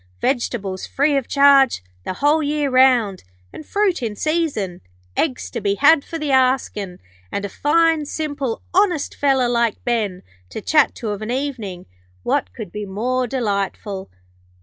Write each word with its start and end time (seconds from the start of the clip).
Vegetables 0.19 0.87
free 0.87 1.15
of 1.15 1.27
charge 1.27 1.83
the 2.05 2.13
whole 2.13 2.41
year 2.41 2.71
round, 2.71 3.23
and 3.53 3.63
fruit 3.67 4.01
in 4.01 4.15
season. 4.15 4.81
Eggs 5.15 5.51
to 5.51 5.61
be 5.61 5.75
had 5.75 6.03
for 6.03 6.17
the 6.17 6.31
askin', 6.31 6.97
and 7.31 7.45
a 7.45 7.49
fine, 7.49 8.03
simple, 8.03 8.63
honest 8.73 9.13
feller 9.13 9.47
like 9.47 9.83
Ben, 9.85 10.23
to 10.49 10.59
chat 10.59 10.95
to 10.95 11.09
of 11.11 11.21
an 11.21 11.29
evening. 11.29 11.85
What 12.23 12.51
could 12.51 12.71
be 12.71 12.83
more 12.87 13.27
delightful?' 13.27 14.09